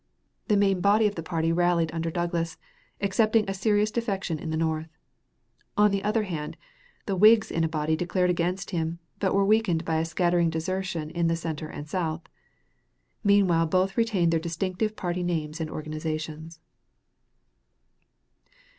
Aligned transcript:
The 0.47 0.57
main 0.57 0.81
body 0.81 1.05
of 1.05 1.13
the 1.13 1.21
party 1.21 1.51
rallied 1.53 1.93
under 1.93 2.09
Douglas, 2.09 2.57
excepting 2.99 3.47
a 3.47 3.53
serious 3.53 3.91
defection 3.91 4.39
in 4.39 4.49
the 4.49 4.57
north; 4.57 4.89
on 5.77 5.91
the 5.91 6.03
other 6.03 6.23
hand, 6.23 6.57
the 7.05 7.15
Whigs 7.15 7.51
in 7.51 7.63
a 7.63 7.69
body 7.69 7.95
declared 7.95 8.31
against 8.31 8.71
him, 8.71 8.97
but 9.19 9.35
were 9.35 9.45
weakened 9.45 9.85
by 9.85 9.97
a 9.97 10.05
scattering 10.05 10.49
desertion 10.49 11.11
in 11.11 11.27
the 11.27 11.35
center 11.35 11.67
and 11.67 11.87
south. 11.87 12.21
Meanwhile 13.23 13.67
both 13.67 13.95
retained 13.95 14.33
their 14.33 14.39
distinctive 14.39 14.95
party 14.95 15.21
names 15.21 15.61
and 15.61 15.69
organizations. 15.69 16.59